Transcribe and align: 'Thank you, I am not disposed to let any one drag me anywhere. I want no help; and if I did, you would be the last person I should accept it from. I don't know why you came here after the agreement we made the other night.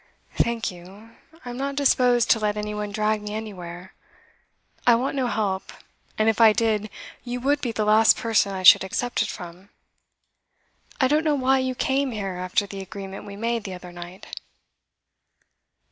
'Thank 0.35 0.71
you, 0.71 1.15
I 1.45 1.51
am 1.51 1.57
not 1.57 1.75
disposed 1.75 2.31
to 2.31 2.39
let 2.39 2.57
any 2.57 2.73
one 2.73 2.91
drag 2.91 3.21
me 3.21 3.35
anywhere. 3.35 3.93
I 4.87 4.95
want 4.95 5.15
no 5.15 5.27
help; 5.27 5.71
and 6.17 6.27
if 6.27 6.41
I 6.41 6.53
did, 6.53 6.89
you 7.23 7.39
would 7.41 7.61
be 7.61 7.71
the 7.71 7.85
last 7.85 8.17
person 8.17 8.51
I 8.51 8.63
should 8.63 8.83
accept 8.83 9.21
it 9.21 9.27
from. 9.29 9.69
I 10.99 11.07
don't 11.07 11.23
know 11.23 11.35
why 11.35 11.59
you 11.59 11.75
came 11.75 12.09
here 12.09 12.33
after 12.37 12.65
the 12.65 12.81
agreement 12.81 13.25
we 13.27 13.35
made 13.35 13.63
the 13.63 13.75
other 13.75 13.91
night. 13.91 14.25